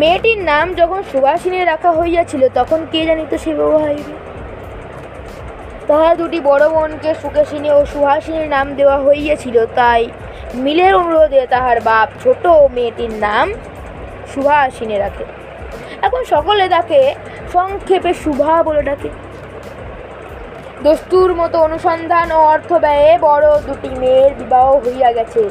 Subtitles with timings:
[0.00, 3.50] মেয়েটির নাম যখন সুভাষিনী রাখা হইয়াছিল, তখন কে জানিত সে
[3.84, 4.14] হইবে
[5.88, 10.02] তাহার দুটি বড় বোনকে সুকেশিনী ও সুহাসিনীর নাম দেওয়া হইয়াছিল, তাই
[10.64, 12.44] মিলের অনুরোধে তাহার বাপ ছোট
[12.76, 13.46] মেয়েটির নাম
[14.32, 15.24] সুভাসিনী রাখে।
[16.06, 17.00] এখন সকলে তাকে
[17.54, 19.10] সংক্ষেপে শুভা বলে ডাকে।
[20.84, 25.42] দস্তুর মতো অনুসন্ধান ও অর্থ ব্যয়ে বড় দুটি মেয়ের বিবাহ হইয়া গেছে।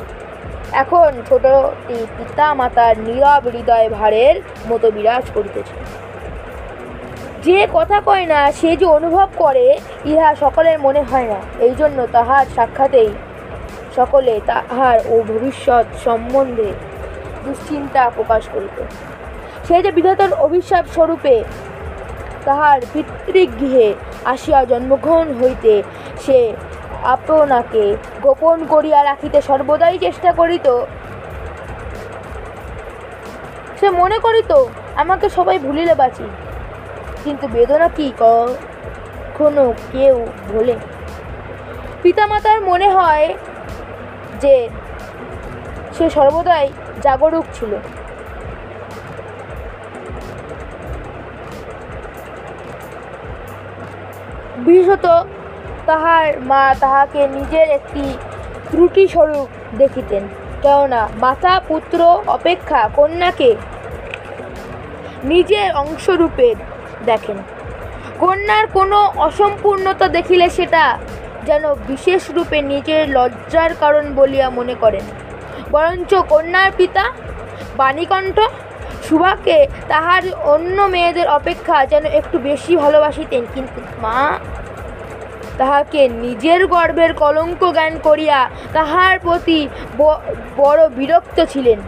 [0.72, 4.36] এখন ছোটটি পিতা মাতার নীরব হৃদয় ভারের
[4.70, 5.76] মতো বিরাজ করিতেছে।
[7.44, 12.08] যে কথা কয় না, সে যে অনুভব করে, ইহা সকলের মনে হয় না। এই জন্য
[12.12, 13.10] তাহার সাক্ষাতেই
[13.96, 16.74] সকলে তাহার ও ভবিষ্যৎ সম্বন্ধে
[17.46, 18.78] দুশ্চিন্তা প্রকাশ করিত।
[19.68, 21.44] সে যে বিধাতার অভিশাপ স্বরূপে
[22.46, 23.94] তাহার পিতৃগৃহে
[24.26, 25.84] আসিয়া জন্মগ্রহণ হইতে
[26.26, 26.54] সে
[27.14, 27.84] আপনাকে
[28.22, 30.68] গোপন করিয়া রাখিতে সর্বদাই চেষ্টা করিত।
[33.80, 34.52] সে মনে করিত,
[34.96, 36.26] আমাকে সবাই ভুলিলে বাঁচি।
[37.24, 40.16] কিন্তু বেদনা কি কখনো কেউ
[40.52, 40.76] ভোলে?
[42.04, 43.28] পিতামাতার মনে হয়
[44.42, 44.56] যে
[45.96, 46.66] সে সর্বদাই
[47.02, 47.72] জাগরুক ছিল।
[54.66, 55.06] বিশেষত
[55.86, 58.04] তাহার মা তাহাকে নিজের একটি
[58.72, 59.48] ত্রুটি স্বরূপ
[59.78, 60.24] দেখিতেন।
[60.62, 63.56] কেননা মাতা পুত্র অপেক্ষা কন্যাকে
[65.24, 66.48] নিজের অংশরূপে
[67.06, 67.38] দেখেন।
[68.20, 70.84] কন্যার কোনো অসম্পূর্ণতা দেখিলে সেটা
[71.46, 75.06] যেন বিশেষ রূপে নিজের লজ্জার কারণ বলিয়া মনে করেন।
[75.72, 77.06] বরঞ্চ কন্যার পিতা
[77.78, 78.38] বাণীকণ্ঠ
[79.04, 84.40] সুভাকে তাহার অন্য মেয়েদের অপেক্ষা যেন একটু বেশি ভালোবাসিতেন। কিন্তু মা
[85.60, 88.40] তাহাকে নিজের গর্ভের কলঙ্ক জ্ঞান করিয়া
[88.76, 89.60] তাহার প্রতি
[90.60, 91.80] বড় বিরক্ত ছিলেন।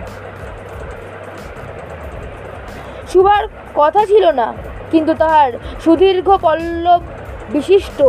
[3.11, 3.43] সুভার
[3.79, 4.47] কথা ছিল না,
[4.91, 5.51] কিন্তু তাহার
[5.83, 7.01] সুদীর্ঘ পল্লব
[7.55, 7.99] বিশিষ্ট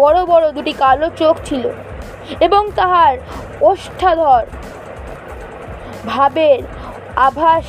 [0.00, 1.64] বড় বড় দুটি কালো চোখ ছিল
[2.46, 3.14] এবং তাহার
[3.70, 4.44] ওষ্ঠাধর
[6.12, 6.60] ভাবের
[7.28, 7.66] আভাস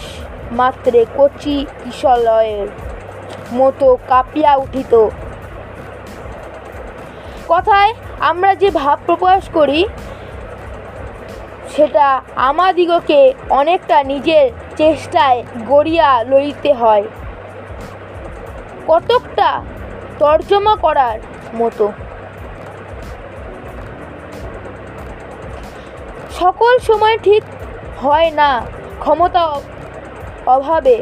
[0.60, 2.68] মাত্রে কচি কিশলয়ের
[3.60, 4.94] মতো কাঁপিয়া উঠিত
[7.50, 9.82] কথায় আমরা যে ভাব প্রকাশ করি,
[11.76, 14.46] সেটা আমাদিগকে অনেকটা নিজের
[14.78, 17.06] চেষ্টায় গড়িয়া লইতে হয়।
[18.88, 19.50] কতকটা
[20.20, 21.18] তর্জমা করার
[21.56, 21.86] মতো।
[26.40, 27.44] সকল সময় ঠিক
[28.02, 28.52] হয় না
[29.00, 29.44] ক্ষমতা
[30.46, 30.98] অভাবে,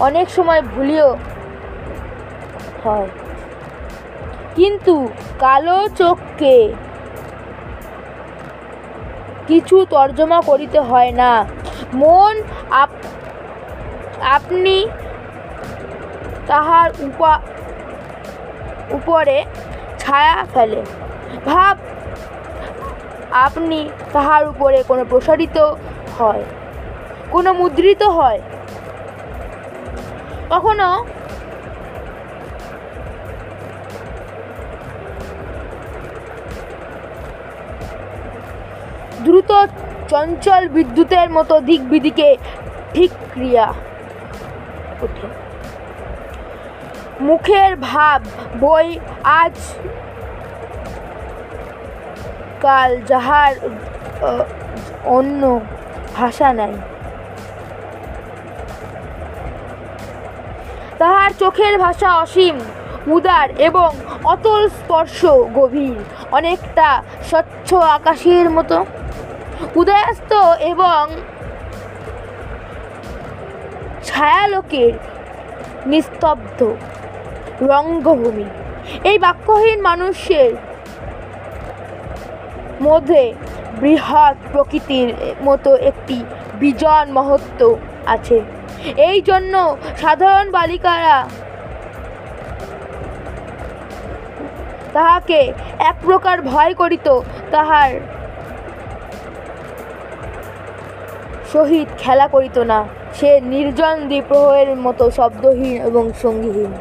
[0.00, 1.08] অনেক সময় ভুলিও
[2.84, 3.08] হয়।
[4.56, 4.94] কিন্তু
[5.38, 6.56] কালো চোখকে
[9.48, 11.32] কিছু তর্জমা করিতে হয় না।
[11.94, 12.34] মন
[12.82, 12.90] আপ
[14.36, 14.76] আপনি
[16.46, 17.32] তাহার উপা
[18.90, 19.38] উপরে
[19.98, 20.80] ছায়া ফেলে।
[21.46, 21.76] ভাব,
[23.46, 23.80] আপনি
[24.12, 25.58] তাহার উপরে কোনো প্রসারিত
[26.18, 26.44] হয়,
[27.30, 28.40] কোনো মুদ্রিত হয়।
[30.52, 30.88] কখনো
[39.24, 39.50] দ্রুত
[40.10, 42.28] চঞ্চল বিদ্যুতের মতো দিক বিদিকে
[42.94, 43.66] ঠিক ক্রিয়া
[45.04, 45.26] ওঠে।
[47.28, 48.20] মুখের ভাব,
[48.60, 48.88] বই,
[49.42, 49.56] আজ
[52.64, 53.52] কাল যাহার
[55.16, 55.42] অন্য
[56.18, 56.74] ভাষা নাই।
[61.00, 62.56] তাহার চোখের ভাষা অসীম,
[63.16, 63.90] উদার এবং
[64.34, 65.18] অতল স্পর্শ
[65.58, 65.98] গভীর,
[66.38, 66.88] অনেকটা
[67.30, 67.68] স্বচ্ছ
[67.98, 68.78] আকাশের মতো।
[69.80, 70.32] উদয়াস্ত
[70.72, 71.02] এবং
[74.08, 74.92] ছায়ালোকের
[75.90, 76.58] নিস্তব্ধ
[77.70, 78.48] রঙ্গভূমি।
[79.10, 80.50] এই বাক্যহীন মানুষের
[82.86, 83.22] মধ্যে
[83.80, 85.08] বৃহৎ প্রকৃতির
[85.46, 86.18] মতো একটি
[86.60, 87.60] বিজন মহত্ব
[88.14, 88.38] আছে।
[89.08, 89.54] এই জন্য
[90.02, 91.18] সাধারণ বালিকারা
[94.96, 95.40] তাহাকে
[95.90, 97.08] এক প্রকার ভয় করিত,
[97.54, 97.90] তাহার
[101.52, 102.78] সহিত খেলা করিত না।
[103.18, 106.72] সে নির্জন দ্বীপ্রহের মতো শব্দহীন এবং সঙ্গীহীন।